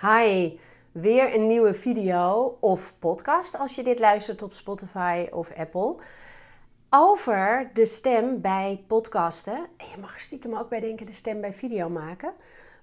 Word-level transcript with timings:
Hi, 0.00 0.58
weer 0.92 1.34
een 1.34 1.46
nieuwe 1.46 1.74
video 1.74 2.56
of 2.60 2.94
podcast 2.98 3.58
als 3.58 3.74
je 3.74 3.82
dit 3.82 3.98
luistert 3.98 4.42
op 4.42 4.52
Spotify 4.52 5.26
of 5.30 5.54
Apple. 5.56 5.94
Over 6.90 7.70
de 7.74 7.86
stem 7.86 8.40
bij 8.40 8.84
podcasten. 8.86 9.66
En 9.76 9.86
je 9.90 10.00
mag 10.00 10.14
er 10.14 10.20
stiekem 10.20 10.56
ook 10.56 10.68
bij 10.68 10.80
denken 10.80 11.06
de 11.06 11.12
stem 11.12 11.40
bij 11.40 11.52
video 11.52 11.88
maken. 11.88 12.32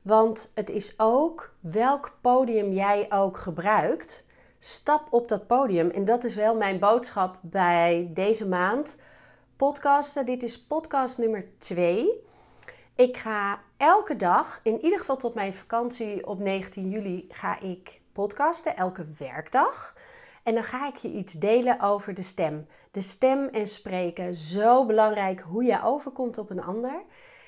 Want 0.02 0.52
het 0.56 0.70
is 0.70 0.94
ook 1.00 1.54
welk 1.60 2.18
podium 2.22 2.72
jij 2.72 3.06
ook 3.10 3.38
gebruikt. 3.38 4.26
Stap 4.60 5.08
op 5.10 5.28
dat 5.28 5.48
podium. 5.48 5.90
En 5.90 6.06
dat 6.06 6.24
is 6.24 6.36
wel 6.36 6.56
mijn 6.56 6.80
boodschap 6.80 7.38
bij 7.42 8.10
deze 8.14 8.48
maand. 8.48 8.98
Podcasten. 9.58 10.26
Dit 10.26 10.44
is 10.44 10.62
podcast 10.62 11.18
nummer 11.18 11.46
2. 11.58 12.10
Ik 12.96 13.18
ga 13.18 13.60
elke 13.78 14.16
dag, 14.16 14.60
in 14.64 14.82
ieder 14.82 15.00
geval 15.00 15.18
tot 15.18 15.34
mijn 15.34 15.54
vakantie 15.54 16.28
op 16.28 16.40
19 16.40 16.90
juli, 16.90 17.26
ga 17.30 17.60
ik 17.60 18.02
podcasten, 18.12 18.76
elke 18.76 19.06
werkdag. 19.18 19.96
En 20.44 20.54
dan 20.54 20.64
ga 20.64 20.88
ik 20.88 20.96
je 20.96 21.12
iets 21.12 21.34
delen 21.34 21.80
over 21.82 22.14
de 22.14 22.24
stem. 22.24 22.68
De 22.92 23.02
stem 23.02 23.48
en 23.48 23.68
spreken, 23.68 24.36
zo 24.36 24.86
belangrijk 24.86 25.40
hoe 25.40 25.64
je 25.64 25.84
overkomt 25.84 26.38
op 26.38 26.50
een 26.50 26.64
ander. 26.64 27.02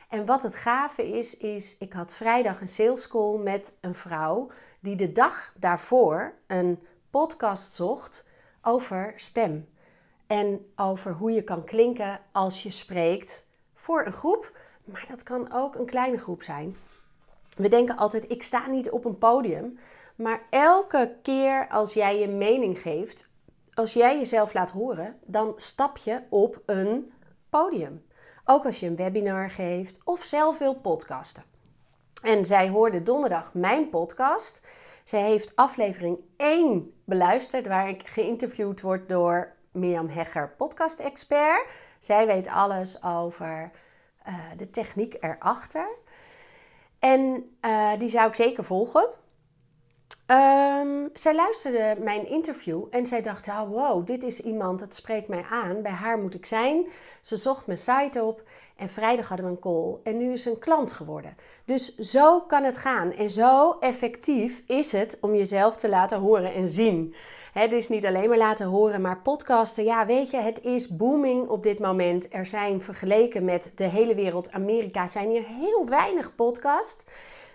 En 0.09 0.25
wat 0.25 0.43
het 0.43 0.55
gave 0.55 1.09
is, 1.09 1.37
is 1.37 1.77
ik 1.77 1.93
had 1.93 2.13
vrijdag 2.13 2.61
een 2.61 2.67
sales 2.67 3.07
call 3.07 3.37
met 3.37 3.77
een 3.81 3.95
vrouw 3.95 4.51
die 4.79 4.95
de 4.95 5.11
dag 5.11 5.53
daarvoor 5.55 6.33
een 6.47 6.79
podcast 7.09 7.73
zocht 7.73 8.27
over 8.61 9.13
stem. 9.15 9.69
En 10.27 10.71
over 10.75 11.11
hoe 11.11 11.31
je 11.31 11.43
kan 11.43 11.63
klinken 11.63 12.19
als 12.31 12.63
je 12.63 12.71
spreekt 12.71 13.47
voor 13.73 14.05
een 14.05 14.13
groep 14.13 14.51
maar 14.87 15.05
dat 15.09 15.23
kan 15.23 15.53
ook 15.53 15.75
een 15.75 15.85
kleine 15.85 16.17
groep 16.17 16.43
zijn. 16.43 16.75
We 17.55 17.69
denken 17.69 17.97
altijd, 17.97 18.31
ik 18.31 18.43
sta 18.43 18.67
niet 18.67 18.89
op 18.89 19.05
een 19.05 19.17
podium. 19.17 19.79
Maar 20.15 20.41
elke 20.49 21.15
keer 21.21 21.67
als 21.69 21.93
jij 21.93 22.19
je 22.19 22.27
mening 22.27 22.79
geeft, 22.79 23.27
als 23.73 23.93
jij 23.93 24.17
jezelf 24.17 24.53
laat 24.53 24.69
horen, 24.69 25.19
dan 25.25 25.53
stap 25.55 25.97
je 25.97 26.21
op 26.29 26.61
een 26.65 27.11
podium. 27.49 28.05
Ook 28.45 28.65
als 28.65 28.79
je 28.79 28.85
een 28.85 28.95
webinar 28.95 29.49
geeft 29.49 29.99
of 30.03 30.23
zelf 30.23 30.57
wil 30.57 30.75
podcasten. 30.75 31.43
En 32.21 32.45
zij 32.45 32.69
hoorde 32.69 33.03
donderdag 33.03 33.53
mijn 33.53 33.89
podcast. 33.89 34.61
Zij 35.03 35.21
heeft 35.21 35.55
aflevering 35.55 36.17
1 36.37 36.93
beluisterd, 37.03 37.67
waar 37.67 37.89
ik 37.89 38.07
geïnterviewd 38.07 38.81
word 38.81 39.09
door 39.09 39.53
Mirjam 39.71 40.09
Hegger, 40.09 40.53
podcast-expert. 40.57 41.65
Zij 41.99 42.25
weet 42.25 42.47
alles 42.47 43.03
over 43.03 43.71
uh, 44.27 44.33
de 44.57 44.69
techniek 44.69 45.17
erachter. 45.19 45.87
En 46.99 47.51
uh, 47.61 47.91
die 47.99 48.09
zou 48.09 48.27
ik 48.27 48.35
zeker 48.35 48.63
volgen. 48.63 49.07
Um, 50.27 51.09
zij 51.13 51.35
luisterde 51.35 51.95
mijn 52.01 52.27
interview 52.27 52.83
en 52.89 53.05
zij 53.05 53.21
dacht: 53.21 53.47
oh, 53.47 53.69
wow, 53.69 54.05
dit 54.05 54.23
is 54.23 54.41
iemand, 54.41 54.79
dat 54.79 54.93
spreekt 54.93 55.27
mij 55.27 55.45
aan. 55.49 55.81
Bij 55.81 55.91
haar 55.91 56.17
moet 56.17 56.33
ik 56.33 56.45
zijn. 56.45 56.85
Ze 57.21 57.35
zocht 57.35 57.65
mijn 57.65 57.77
site 57.77 58.23
op 58.23 58.41
en 58.75 58.89
vrijdag 58.89 59.27
hadden 59.27 59.45
we 59.45 59.51
een 59.51 59.59
call. 59.59 59.95
En 60.03 60.17
nu 60.17 60.31
is 60.31 60.43
ze 60.43 60.49
een 60.49 60.59
klant 60.59 60.91
geworden. 60.91 61.37
Dus 61.65 61.95
zo 61.95 62.41
kan 62.41 62.63
het 62.63 62.77
gaan. 62.77 63.11
En 63.11 63.29
zo 63.29 63.77
effectief 63.79 64.63
is 64.67 64.91
het 64.91 65.17
om 65.21 65.35
jezelf 65.35 65.75
te 65.75 65.89
laten 65.89 66.19
horen 66.19 66.53
en 66.53 66.67
zien. 66.67 67.15
Het 67.57 67.71
is 67.71 67.89
niet 67.89 68.05
alleen 68.05 68.29
maar 68.29 68.37
laten 68.37 68.67
horen, 68.67 69.01
maar 69.01 69.21
podcasten. 69.21 69.83
Ja, 69.83 70.05
weet 70.05 70.29
je, 70.29 70.37
het 70.37 70.63
is 70.63 70.87
booming 70.87 71.47
op 71.47 71.63
dit 71.63 71.79
moment. 71.79 72.33
Er 72.33 72.45
zijn 72.45 72.81
vergeleken 72.81 73.45
met 73.45 73.71
de 73.75 73.83
hele 73.83 74.15
wereld, 74.15 74.51
Amerika, 74.51 75.07
zijn 75.07 75.29
hier 75.29 75.45
heel 75.45 75.85
weinig 75.85 76.35
podcasts. 76.35 77.05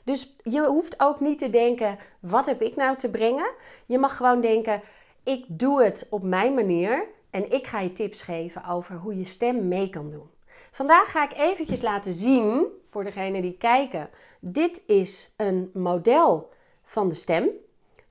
Dus 0.04 0.36
je 0.42 0.66
hoeft 0.66 1.00
ook 1.00 1.20
niet 1.20 1.38
te 1.38 1.50
denken: 1.50 1.98
wat 2.20 2.46
heb 2.46 2.62
ik 2.62 2.76
nou 2.76 2.96
te 2.96 3.10
brengen? 3.10 3.50
Je 3.86 3.98
mag 3.98 4.16
gewoon 4.16 4.40
denken: 4.40 4.82
ik 5.22 5.44
doe 5.48 5.82
het 5.82 6.06
op 6.10 6.22
mijn 6.22 6.54
manier 6.54 7.04
en 7.30 7.50
ik 7.50 7.66
ga 7.66 7.80
je 7.80 7.92
tips 7.92 8.22
geven 8.22 8.64
over 8.64 8.96
hoe 8.96 9.18
je 9.18 9.24
stem 9.24 9.68
mee 9.68 9.90
kan 9.90 10.10
doen. 10.10 10.30
Vandaag 10.72 11.10
ga 11.10 11.24
ik 11.24 11.38
eventjes 11.38 11.82
laten 11.82 12.12
zien 12.12 12.66
voor 12.88 13.04
degenen 13.04 13.42
die 13.42 13.56
kijken. 13.58 14.10
Dit 14.40 14.82
is 14.86 15.34
een 15.36 15.70
model 15.74 16.50
van 16.84 17.08
de 17.08 17.14
stem 17.14 17.48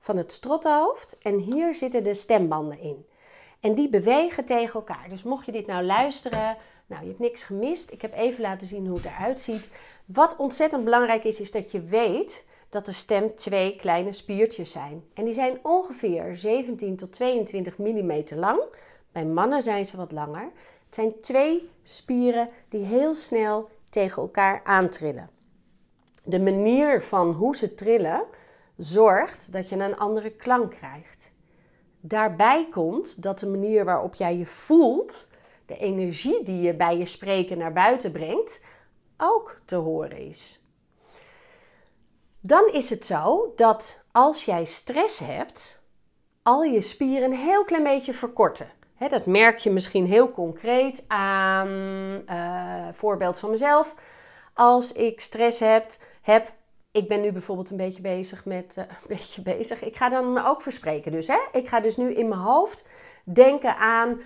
van 0.02 0.16
het 0.16 0.32
strothoofd 0.32 1.16
en 1.18 1.38
hier 1.38 1.74
zitten 1.74 2.04
de 2.04 2.14
stembanden 2.14 2.78
in. 2.78 3.06
En 3.60 3.74
die 3.74 3.88
bewegen 3.88 4.44
tegen 4.44 4.74
elkaar. 4.74 5.06
Dus 5.08 5.22
mocht 5.22 5.46
je 5.46 5.52
dit 5.52 5.66
nou 5.66 5.84
luisteren, 5.84 6.56
nou 6.86 7.02
je 7.02 7.08
hebt 7.08 7.20
niks 7.20 7.44
gemist. 7.44 7.92
Ik 7.92 8.02
heb 8.02 8.14
even 8.14 8.40
laten 8.40 8.66
zien 8.66 8.86
hoe 8.86 8.96
het 8.96 9.06
eruit 9.06 9.40
ziet. 9.40 9.68
Wat 10.04 10.36
ontzettend 10.36 10.84
belangrijk 10.84 11.24
is, 11.24 11.40
is 11.40 11.50
dat 11.50 11.70
je 11.70 11.80
weet 11.80 12.46
dat 12.68 12.86
de 12.86 12.92
stem 12.92 13.34
twee 13.36 13.76
kleine 13.76 14.12
spiertjes 14.12 14.70
zijn. 14.70 15.04
En 15.14 15.24
die 15.24 15.34
zijn 15.34 15.58
ongeveer 15.62 16.36
17 16.36 16.96
tot 16.96 17.12
22 17.12 17.78
mm 17.78 18.22
lang. 18.34 18.60
Bij 19.12 19.24
mannen 19.24 19.62
zijn 19.62 19.86
ze 19.86 19.96
wat 19.96 20.12
langer. 20.12 20.50
Het 20.86 20.94
zijn 20.94 21.20
twee 21.20 21.70
spieren 21.82 22.48
die 22.68 22.84
heel 22.84 23.14
snel 23.14 23.68
tegen 23.88 24.22
elkaar 24.22 24.60
aantrillen. 24.64 25.30
De 26.24 26.40
manier 26.40 27.02
van 27.02 27.32
hoe 27.32 27.56
ze 27.56 27.74
trillen 27.74 28.24
zorgt 28.76 29.52
dat 29.52 29.68
je 29.68 29.76
een 29.76 29.98
andere 29.98 30.30
klank 30.30 30.70
krijgt. 30.70 31.32
Daarbij 32.00 32.68
komt 32.70 33.22
dat 33.22 33.38
de 33.38 33.46
manier 33.46 33.84
waarop 33.84 34.14
jij 34.14 34.36
je 34.36 34.46
voelt, 34.46 35.28
de 35.66 35.78
energie 35.78 36.42
die 36.44 36.60
je 36.60 36.74
bij 36.74 36.98
je 36.98 37.06
spreken 37.06 37.58
naar 37.58 37.72
buiten 37.72 38.12
brengt, 38.12 38.64
ook 39.16 39.60
te 39.64 39.76
horen 39.76 40.18
is. 40.18 40.64
Dan 42.40 42.68
is 42.72 42.90
het 42.90 43.06
zo 43.06 43.52
dat 43.56 44.04
als 44.12 44.44
jij 44.44 44.64
stress 44.64 45.18
hebt, 45.18 45.82
al 46.42 46.62
je 46.62 46.80
spieren 46.80 47.30
een 47.30 47.38
heel 47.38 47.64
klein 47.64 47.82
beetje 47.82 48.14
verkorten. 48.14 48.70
dat 49.08 49.26
merk 49.26 49.58
je 49.58 49.70
misschien 49.70 50.06
heel 50.06 50.32
concreet 50.32 51.04
aan, 51.08 51.68
uh, 52.28 52.88
voorbeeld 52.92 53.38
van 53.38 53.50
mezelf. 53.50 53.94
Als 54.54 54.92
ik 54.92 55.20
stress 55.20 55.60
heb, 55.60 55.96
heb 56.22 56.52
ik 56.92 57.08
ben 57.08 57.20
nu 57.20 57.32
bijvoorbeeld 57.32 57.70
een 57.70 57.76
beetje 57.76 58.02
bezig 58.02 58.44
met. 58.44 58.76
Uh, 58.78 58.84
een 59.00 59.16
beetje 59.16 59.42
bezig. 59.42 59.82
Ik 59.82 59.96
ga 59.96 60.08
dan 60.08 60.32
me 60.32 60.46
ook 60.46 60.62
verspreken. 60.62 61.12
Dus 61.12 61.26
hè? 61.26 61.38
ik 61.52 61.68
ga 61.68 61.80
dus 61.80 61.96
nu 61.96 62.14
in 62.14 62.28
mijn 62.28 62.40
hoofd 62.40 62.84
denken 63.24 63.76
aan. 63.76 64.20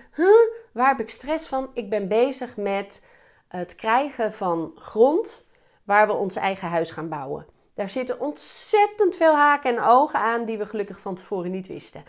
Waar 0.72 0.88
heb 0.88 1.00
ik 1.00 1.10
stress 1.10 1.48
van? 1.48 1.70
Ik 1.74 1.90
ben 1.90 2.08
bezig 2.08 2.56
met 2.56 3.06
het 3.48 3.74
krijgen 3.74 4.32
van 4.32 4.72
grond 4.74 5.48
waar 5.84 6.06
we 6.06 6.12
ons 6.12 6.36
eigen 6.36 6.68
huis 6.68 6.90
gaan 6.90 7.08
bouwen. 7.08 7.46
Daar 7.74 7.90
zitten 7.90 8.20
ontzettend 8.20 9.16
veel 9.16 9.34
haken 9.34 9.76
en 9.76 9.82
ogen 9.82 10.18
aan 10.18 10.44
die 10.44 10.58
we 10.58 10.66
gelukkig 10.66 11.00
van 11.00 11.14
tevoren 11.14 11.50
niet 11.50 11.66
wisten. 11.66 12.04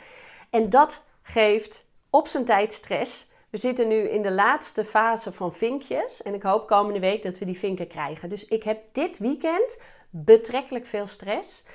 En 0.49 0.69
dat 0.69 1.03
geeft 1.21 1.85
op 2.09 2.27
zijn 2.27 2.45
tijd 2.45 2.73
stress. 2.73 3.31
We 3.49 3.57
zitten 3.57 3.87
nu 3.87 3.95
in 3.95 4.21
de 4.21 4.31
laatste 4.31 4.85
fase 4.85 5.31
van 5.31 5.53
vinkjes. 5.53 6.21
En 6.21 6.33
ik 6.33 6.43
hoop 6.43 6.67
komende 6.67 6.99
week 6.99 7.23
dat 7.23 7.37
we 7.37 7.45
die 7.45 7.57
vinken 7.57 7.87
krijgen. 7.87 8.29
Dus 8.29 8.47
ik 8.47 8.63
heb 8.63 8.79
dit 8.91 9.17
weekend 9.17 9.81
betrekkelijk 10.09 10.85
veel 10.85 11.07
stress. 11.07 11.65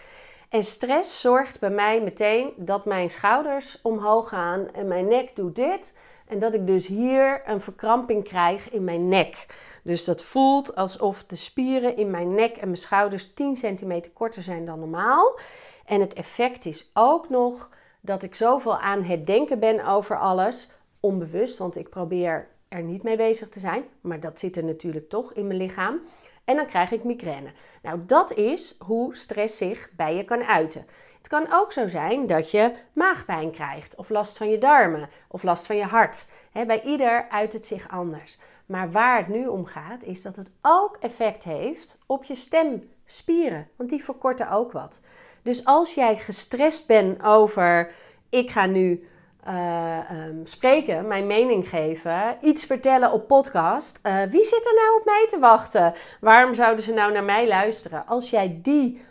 En 0.49 0.65
stress 0.65 1.21
zorgt 1.21 1.61
bij 1.61 1.71
mij 1.71 2.01
meteen 2.01 2.53
dat 2.57 2.85
mijn 2.85 3.11
schouders 3.11 3.79
omhoog 3.83 4.29
gaan 4.29 4.73
en 4.73 4.89
mijn 4.89 5.09
nek 5.09 5.37
doet 5.37 5.57
dit. 5.57 5.99
En 6.27 6.39
dat 6.39 6.55
ik 6.55 6.67
dus 6.67 6.87
hier 6.87 7.43
een 7.47 7.61
verkramping 7.61 8.25
krijg 8.25 8.71
in 8.71 8.85
mijn 8.85 9.09
nek. 9.09 9.47
Dus 9.83 10.05
dat 10.05 10.23
voelt 10.23 10.77
alsof 10.77 11.25
de 11.25 11.37
spieren 11.37 11.97
in 11.97 12.11
mijn 12.11 12.35
nek 12.35 12.57
en 12.57 12.67
mijn 12.67 12.77
schouders 12.77 13.35
10 13.35 13.57
centimeter 13.57 14.11
korter 14.11 14.43
zijn 14.43 14.67
dan 14.67 14.79
normaal. 14.79 15.39
En 15.85 16.01
het 16.01 16.13
effect 16.13 16.67
is 16.67 16.91
ook 16.95 17.29
nog 17.29 17.69
dat 18.01 18.23
ik 18.23 18.35
zoveel 18.35 18.79
aan 18.79 19.03
het 19.03 19.27
denken 19.27 19.59
ben 19.59 19.87
over 19.87 20.19
alles, 20.19 20.71
onbewust, 21.01 21.59
want 21.59 21.77
ik 21.77 21.89
probeer 21.89 22.49
er 22.69 22.83
niet 22.83 23.03
mee 23.03 23.17
bezig 23.17 23.49
te 23.49 23.61
zijn, 23.61 23.85
maar 24.01 24.21
dat 24.21 24.39
zit 24.39 24.57
er 24.57 24.65
natuurlijk 24.65 25.09
toch 25.09 25.33
in 25.33 25.47
mijn 25.47 25.59
lichaam. 25.59 26.01
En 26.45 26.57
dan 26.57 26.67
krijg 26.67 26.91
ik 26.91 27.05
migraine. 27.05 27.53
Nou, 27.83 28.01
dat 28.07 28.33
is 28.33 28.77
hoe 28.79 29.17
stress 29.17 29.57
zich 29.57 29.91
bij 29.97 30.17
je 30.17 30.25
kan 30.25 30.43
uiten. 30.43 30.87
Het 31.19 31.29
kan 31.29 31.47
ook 31.53 31.73
zo 31.73 31.89
zijn 31.89 32.27
dat 32.27 32.51
je 32.51 32.73
maagpijn 32.93 33.51
krijgt, 33.51 33.97
of 33.97 34.09
last 34.09 34.37
van 34.37 34.51
je 34.51 34.59
darmen, 34.59 35.09
of 35.29 35.43
last 35.43 35.67
van 35.67 35.77
je 35.77 35.85
hart. 35.85 36.27
bij 36.53 36.83
ieder 36.83 37.29
uit 37.29 37.53
het 37.53 37.67
zich 37.67 37.89
anders. 37.89 38.39
Maar 38.67 38.91
waar 38.91 39.17
het 39.17 39.29
nu 39.29 39.47
om 39.47 39.65
gaat, 39.67 40.03
is 40.03 40.23
dat 40.23 40.37
het 40.37 40.51
ook 40.63 40.97
effect 41.01 41.45
heeft 41.45 41.99
op 42.07 42.25
je 42.25 42.35
stemspieren, 42.35 43.69
want 43.77 43.91
die 43.91 44.05
verkorten 44.05 44.51
ook 44.51 44.73
wat. 44.73 45.01
Dus 45.43 45.65
als 45.65 45.95
jij 45.95 46.17
gestrest 46.17 46.87
bent 46.87 47.23
over, 47.23 47.93
ik 48.29 48.51
ga 48.51 48.67
nu 48.67 49.09
uh, 49.49 49.99
um, 50.11 50.47
spreken, 50.47 51.07
mijn 51.07 51.27
mening 51.27 51.69
geven, 51.69 52.37
iets 52.41 52.65
vertellen 52.65 53.13
op 53.13 53.27
podcast. 53.27 54.01
Uh, 54.03 54.23
wie 54.23 54.45
zit 54.45 54.67
er 54.67 54.75
nou 54.75 54.99
op 54.99 55.05
mij 55.05 55.27
te 55.29 55.39
wachten? 55.39 55.95
Waarom 56.21 56.55
zouden 56.55 56.85
ze 56.85 56.93
nou 56.93 57.13
naar 57.13 57.25
mij 57.25 57.49
luisteren? 57.49 58.07
Als 58.07 58.31
jij 58.31 58.59
die 58.63 59.05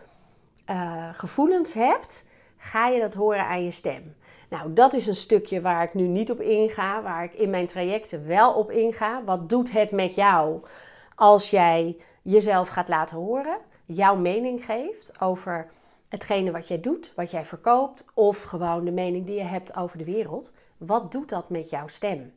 uh, 0.70 1.10
gevoelens 1.14 1.74
hebt, 1.74 2.28
ga 2.58 2.88
je 2.88 3.00
dat 3.00 3.14
horen 3.14 3.46
aan 3.46 3.64
je 3.64 3.72
stem. 3.72 4.16
Nou, 4.50 4.74
dat 4.74 4.94
is 4.94 5.08
een 5.08 5.16
stukje 5.16 5.62
waar 5.62 5.84
ik 5.84 5.94
nu 5.94 6.04
niet 6.04 6.32
op 6.32 6.42
inga, 6.42 7.02
waar 7.02 7.24
ik 7.24 7.34
in 7.34 7.50
mijn 7.50 7.68
trajecten 7.68 8.28
wel 8.28 8.54
op 8.54 8.72
inga. 8.72 9.24
Wat 9.24 9.50
doet 9.50 9.72
het 9.72 9.92
met 9.92 10.16
jou 10.16 10.62
als 11.16 11.50
jij 11.50 11.98
jezelf 12.22 12.70
gaat 12.70 12.88
laten 12.88 13.18
horen, 13.18 13.58
jouw 13.86 14.16
mening 14.16 14.66
geeft 14.66 15.22
over 15.22 15.70
hetgene 16.12 16.52
wat 16.52 16.68
jij 16.68 16.80
doet, 16.80 17.14
wat 17.16 17.32
jij 17.32 17.46
verkoopt, 17.46 18.06
of 18.14 18.42
gewoon 18.42 18.86
de 18.86 18.92
mening 18.92 19.26
die 19.26 19.36
je 19.36 19.44
hebt 19.44 19.76
over 19.76 19.98
de 19.98 20.04
wereld. 20.04 20.54
Wat 20.78 21.12
doet 21.12 21.30
dat 21.30 21.50
met 21.50 21.70
jouw 21.70 21.88
stem? 21.88 22.34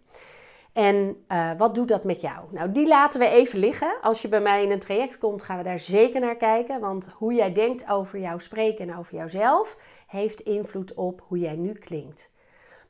En 0.72 1.24
uh, 1.28 1.50
wat 1.58 1.74
doet 1.74 1.88
dat 1.88 2.04
met 2.04 2.20
jou? 2.20 2.44
Nou, 2.50 2.72
die 2.72 2.86
laten 2.86 3.20
we 3.20 3.26
even 3.26 3.58
liggen. 3.58 3.96
Als 4.02 4.22
je 4.22 4.28
bij 4.28 4.40
mij 4.40 4.62
in 4.62 4.70
een 4.70 4.78
traject 4.78 5.18
komt, 5.18 5.42
gaan 5.42 5.58
we 5.58 5.64
daar 5.64 5.80
zeker 5.80 6.20
naar 6.20 6.36
kijken. 6.36 6.80
Want 6.80 7.08
hoe 7.14 7.34
jij 7.34 7.52
denkt 7.52 7.88
over 7.88 8.18
jouw 8.18 8.38
spreken 8.38 8.88
en 8.88 8.96
over 8.98 9.14
jouzelf, 9.14 9.78
heeft 10.06 10.40
invloed 10.40 10.94
op 10.94 11.24
hoe 11.26 11.38
jij 11.38 11.56
nu 11.56 11.72
klinkt. 11.72 12.30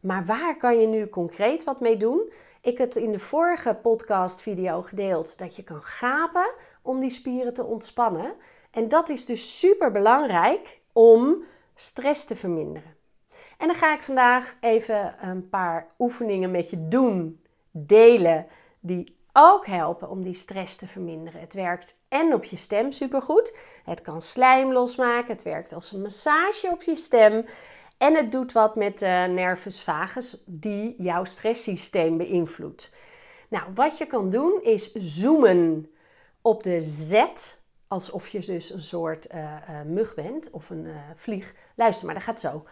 Maar 0.01 0.25
waar 0.25 0.57
kan 0.57 0.81
je 0.81 0.87
nu 0.87 1.09
concreet 1.09 1.65
wat 1.65 1.81
mee 1.81 1.97
doen? 1.97 2.33
Ik 2.61 2.79
heb 2.79 2.95
in 2.95 3.13
de 3.13 3.19
vorige 3.19 3.75
podcast 3.83 4.41
video 4.41 4.83
gedeeld 4.83 5.39
dat 5.39 5.57
je 5.57 5.63
kan 5.63 5.83
gapen 5.83 6.51
om 6.83 7.01
die 7.01 7.11
spieren 7.11 7.55
te 7.55 7.65
ontspannen. 7.65 8.35
En 8.75 8.88
dat 8.88 9.09
is 9.09 9.25
dus 9.25 9.59
super 9.59 9.91
belangrijk 9.91 10.81
om 10.93 11.44
stress 11.75 12.25
te 12.25 12.37
verminderen. 12.37 12.97
En 13.59 13.67
dan 13.67 13.76
ga 13.76 13.94
ik 13.94 14.03
vandaag 14.03 14.56
even 14.61 15.15
een 15.21 15.49
paar 15.49 15.87
oefeningen 15.99 16.50
met 16.50 16.71
je 16.71 16.88
doen, 16.88 17.43
delen, 17.71 18.47
die 18.81 19.17
ook 19.32 19.67
helpen 19.67 20.11
om 20.11 20.23
die 20.23 20.35
stress 20.35 20.76
te 20.76 20.87
verminderen. 20.87 21.41
Het 21.41 21.53
werkt 21.53 21.99
en 22.09 22.35
op 22.35 22.44
je 22.44 22.56
stem 22.56 22.93
supergoed. 22.93 23.56
Het 23.85 24.03
kan 24.03 24.21
slijm 24.21 24.73
losmaken. 24.73 25.32
Het 25.32 25.43
werkt 25.43 25.73
als 25.73 25.93
een 25.93 26.03
massage 26.03 26.69
op 26.70 26.82
je 26.82 26.97
stem. 26.97 27.47
En 27.99 28.15
het 28.15 28.32
doet 28.32 28.53
wat 28.53 28.77
met 28.77 28.99
de 28.99 29.27
nervus 29.31 29.82
vagus 29.82 30.43
die 30.47 30.94
jouw 30.99 31.25
stresssysteem 31.25 32.17
beïnvloedt. 32.17 32.93
Nou, 33.49 33.65
wat 33.75 33.99
je 33.99 34.06
kan 34.06 34.31
doen 34.31 34.62
is 34.62 34.93
zoomen 34.93 35.91
op 36.43 36.62
de 36.62 36.81
Z, 36.81 37.25
alsof 37.94 38.29
je 38.29 38.41
dus 38.41 38.70
een 38.70 38.82
soort 38.82 39.35
uh, 39.35 39.82
mug 39.85 40.14
bent 40.14 40.50
of 40.50 40.70
een 40.70 40.85
uh, 40.85 40.96
vlieg. 41.14 41.55
Luister 41.75 42.06
maar, 42.06 42.14
dat 42.14 42.25
gaat 42.25 42.41
zo. 42.41 42.64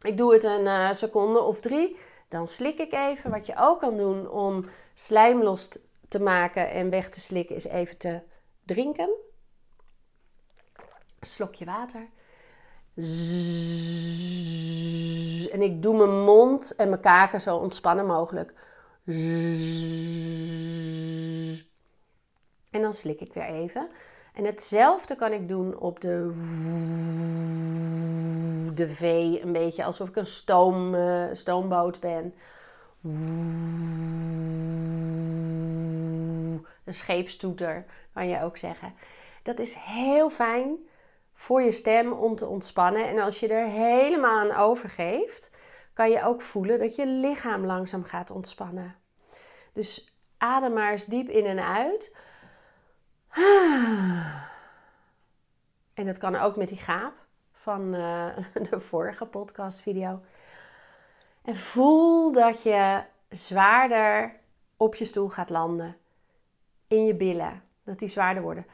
Ik 0.00 0.16
doe 0.16 0.32
het 0.32 0.44
een 0.44 0.94
seconde 0.94 1.40
of 1.40 1.60
drie. 1.60 1.96
Dan 2.28 2.46
slik 2.46 2.78
ik 2.78 2.92
even. 2.92 3.30
Wat 3.30 3.46
je 3.46 3.56
ook 3.58 3.80
kan 3.80 3.96
doen 3.96 4.30
om 4.30 4.64
slijm 4.94 5.42
los 5.42 5.78
te 6.08 6.20
maken 6.20 6.70
en 6.70 6.90
weg 6.90 7.10
te 7.10 7.20
slikken, 7.20 7.56
is 7.56 7.64
even 7.64 7.96
te 7.96 8.20
drinken. 8.64 9.10
Een 11.18 11.26
slokje 11.26 11.64
water. 11.64 12.08
En 15.52 15.62
ik 15.62 15.82
doe 15.82 15.96
mijn 15.96 16.24
mond 16.24 16.74
en 16.74 16.88
mijn 16.88 17.00
kaken 17.00 17.40
zo 17.40 17.56
ontspannen 17.56 18.06
mogelijk. 18.06 18.54
En 22.70 22.82
dan 22.82 22.94
slik 22.94 23.20
ik 23.20 23.32
weer 23.32 23.44
even. 23.44 23.88
En 24.34 24.44
hetzelfde 24.44 25.16
kan 25.16 25.32
ik 25.32 25.48
doen 25.48 25.78
op 25.78 26.00
de, 26.00 26.32
de 28.74 28.88
V, 28.88 29.02
een 29.42 29.52
beetje 29.52 29.84
alsof 29.84 30.08
ik 30.08 30.16
een 30.16 30.26
stoom, 30.26 30.94
uh, 30.94 31.26
stoomboot 31.32 32.00
ben. 32.00 32.34
Een 36.84 36.94
scheepstoeter 36.94 37.84
kan 38.12 38.28
je 38.28 38.42
ook 38.42 38.56
zeggen. 38.56 38.94
Dat 39.42 39.58
is 39.58 39.74
heel 39.74 40.30
fijn 40.30 40.76
voor 41.34 41.62
je 41.62 41.72
stem 41.72 42.12
om 42.12 42.36
te 42.36 42.46
ontspannen. 42.46 43.08
En 43.08 43.18
als 43.18 43.40
je 43.40 43.48
er 43.48 43.66
helemaal 43.66 44.40
aan 44.40 44.56
overgeeft, 44.56 45.50
kan 45.96 46.10
je 46.10 46.22
ook 46.22 46.42
voelen 46.42 46.78
dat 46.78 46.96
je 46.96 47.06
lichaam 47.06 47.66
langzaam 47.66 48.04
gaat 48.04 48.30
ontspannen. 48.30 48.94
Dus 49.72 50.14
adem 50.36 50.72
maar 50.72 50.92
eens 50.92 51.04
diep 51.04 51.28
in 51.28 51.44
en 51.44 51.66
uit. 51.66 52.16
En 55.94 56.06
dat 56.06 56.18
kan 56.18 56.36
ook 56.36 56.56
met 56.56 56.68
die 56.68 56.78
gaap 56.78 57.12
van 57.52 57.94
uh, 57.94 58.36
de 58.70 58.80
vorige 58.80 59.24
podcastvideo. 59.24 60.20
En 61.42 61.56
voel 61.56 62.32
dat 62.32 62.62
je 62.62 63.02
zwaarder 63.28 64.36
op 64.76 64.94
je 64.94 65.04
stoel 65.04 65.28
gaat 65.28 65.50
landen. 65.50 65.96
In 66.88 67.04
je 67.06 67.14
billen. 67.14 67.62
Dat 67.84 67.98
die 67.98 68.08
zwaarder 68.08 68.42
worden. 68.42 68.66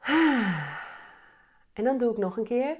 En 1.72 1.84
dan 1.84 1.98
doe 1.98 2.10
ik 2.10 2.18
nog 2.18 2.36
een 2.36 2.44
keer. 2.44 2.76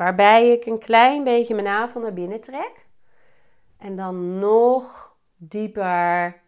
Waarbij 0.00 0.50
ik 0.50 0.66
een 0.66 0.78
klein 0.78 1.24
beetje 1.24 1.54
mijn 1.54 1.66
navel 1.66 2.00
naar 2.00 2.12
binnen 2.12 2.40
trek. 2.40 2.86
En 3.78 3.96
dan 3.96 4.38
nog 4.38 5.16
dieper 5.36 6.40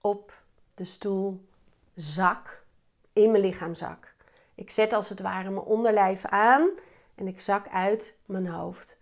op 0.00 0.32
de 0.74 0.84
stoel 0.84 1.48
zak. 1.94 2.64
In 3.12 3.30
mijn 3.30 3.42
lichaam 3.42 3.74
zak. 3.74 4.14
Ik 4.54 4.70
zet 4.70 4.92
als 4.92 5.08
het 5.08 5.20
ware 5.20 5.50
mijn 5.50 5.66
onderlijf 5.66 6.24
aan 6.24 6.68
en 7.14 7.26
ik 7.26 7.40
zak 7.40 7.68
uit 7.68 8.16
mijn 8.26 8.46
hoofd. 8.46 8.96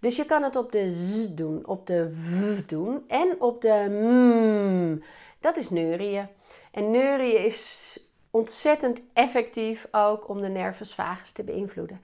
Dus 0.00 0.16
je 0.16 0.24
kan 0.26 0.42
het 0.42 0.56
op 0.56 0.72
de 0.72 0.88
z 0.88 1.34
doen, 1.34 1.66
op 1.66 1.86
de 1.86 2.12
v 2.14 2.66
doen 2.66 3.04
en 3.08 3.40
op 3.40 3.60
de 3.60 3.86
mm. 3.90 5.02
Dat 5.40 5.56
is 5.56 5.70
neurieën. 5.70 6.28
En 6.72 6.90
neurieën 6.90 7.44
is 7.44 8.06
ontzettend 8.30 9.00
effectief 9.12 9.88
ook 9.90 10.28
om 10.28 10.40
de 10.40 10.48
nervus 10.48 10.94
vagus 10.94 11.32
te 11.32 11.44
beïnvloeden. 11.44 12.00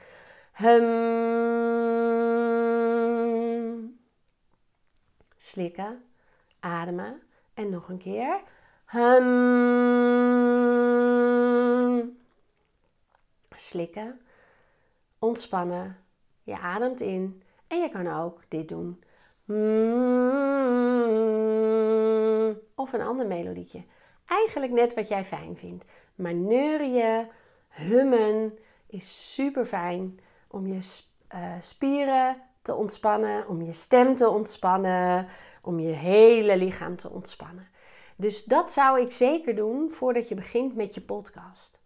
Hum. 0.52 0.84
Slikken, 5.36 6.04
ademen 6.60 7.22
en 7.54 7.70
nog 7.70 7.88
een 7.88 7.98
keer. 7.98 8.40
Hum. 8.86 9.34
Slikken, 13.56 14.20
ontspannen. 15.18 15.96
Je 16.42 16.58
ademt 16.58 17.00
in 17.00 17.42
en 17.66 17.80
je 17.80 17.90
kan 17.90 18.12
ook 18.20 18.40
dit 18.48 18.68
doen. 18.68 19.02
Of 22.74 22.92
een 22.92 23.02
ander 23.02 23.26
melodietje. 23.26 23.84
Eigenlijk 24.26 24.72
net 24.72 24.94
wat 24.94 25.08
jij 25.08 25.24
fijn 25.24 25.56
vindt. 25.56 25.84
Maar 26.14 26.34
neurien, 26.34 27.28
hummen 27.68 28.58
is 28.86 29.34
super 29.34 29.66
fijn 29.66 30.20
om 30.48 30.66
je 30.66 30.78
uh, 31.34 31.40
spieren 31.60 32.36
te 32.62 32.74
ontspannen, 32.74 33.48
om 33.48 33.62
je 33.62 33.72
stem 33.72 34.14
te 34.14 34.28
ontspannen, 34.28 35.28
om 35.62 35.80
je 35.80 35.92
hele 35.92 36.56
lichaam 36.56 36.96
te 36.96 37.10
ontspannen. 37.10 37.68
Dus 38.16 38.44
dat 38.44 38.72
zou 38.72 39.00
ik 39.00 39.12
zeker 39.12 39.54
doen 39.54 39.90
voordat 39.90 40.28
je 40.28 40.34
begint 40.34 40.74
met 40.74 40.94
je 40.94 41.00
podcast. 41.00 41.82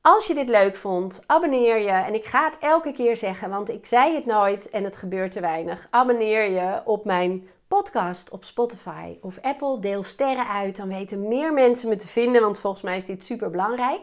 Als 0.00 0.26
je 0.26 0.34
dit 0.34 0.48
leuk 0.48 0.76
vond, 0.76 1.22
abonneer 1.26 1.78
je. 1.78 1.90
En 1.90 2.14
ik 2.14 2.24
ga 2.24 2.44
het 2.44 2.58
elke 2.58 2.92
keer 2.92 3.16
zeggen, 3.16 3.50
want 3.50 3.68
ik 3.68 3.86
zei 3.86 4.14
het 4.14 4.26
nooit 4.26 4.70
en 4.70 4.84
het 4.84 4.96
gebeurt 4.96 5.32
te 5.32 5.40
weinig. 5.40 5.86
Abonneer 5.90 6.50
je 6.50 6.82
op 6.84 7.04
mijn 7.04 7.48
podcast 7.76 8.30
op 8.30 8.44
Spotify 8.44 9.16
of 9.20 9.38
Apple. 9.40 9.78
Deel 9.80 10.02
sterren 10.02 10.48
uit, 10.48 10.76
dan 10.76 10.88
weten 10.88 11.28
meer 11.28 11.52
mensen 11.52 11.88
me 11.88 11.96
te 11.96 12.08
vinden, 12.08 12.42
want 12.42 12.58
volgens 12.58 12.82
mij 12.82 12.96
is 12.96 13.04
dit 13.04 13.24
super 13.24 13.50
belangrijk. 13.50 14.00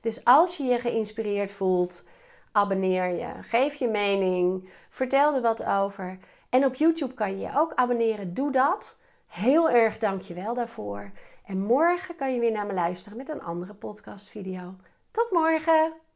Dus 0.00 0.24
als 0.24 0.56
je 0.56 0.64
je 0.64 0.78
geïnspireerd 0.78 1.52
voelt, 1.52 2.04
abonneer 2.52 3.08
je. 3.08 3.28
Geef 3.42 3.74
je 3.74 3.88
mening, 3.88 4.70
vertel 4.90 5.34
er 5.34 5.40
wat 5.40 5.64
over. 5.64 6.18
En 6.48 6.64
op 6.64 6.74
YouTube 6.74 7.14
kan 7.14 7.30
je 7.30 7.38
je 7.38 7.58
ook 7.58 7.72
abonneren. 7.74 8.34
Doe 8.34 8.52
dat. 8.52 8.98
Heel 9.26 9.70
erg 9.70 9.98
dank 9.98 10.22
je 10.22 10.34
wel 10.34 10.54
daarvoor. 10.54 11.10
En 11.46 11.58
morgen 11.58 12.16
kan 12.16 12.34
je 12.34 12.40
weer 12.40 12.52
naar 12.52 12.66
me 12.66 12.74
luisteren 12.74 13.18
met 13.18 13.28
een 13.28 13.42
andere 13.42 13.74
podcastvideo. 13.74 14.74
Tot 15.10 15.30
morgen! 15.30 16.09